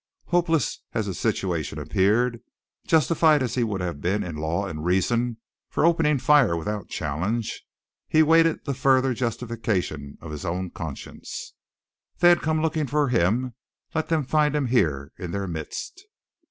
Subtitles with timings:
[0.29, 2.41] Hopeless as his situation appeared,
[2.87, 5.37] justified as he would have been in law and reason
[5.69, 7.63] for opening fire without challenge,
[8.07, 11.53] he waited the further justification of his own conscience.
[12.17, 13.53] They had come looking for him;
[13.93, 16.07] let them find him here in their midst.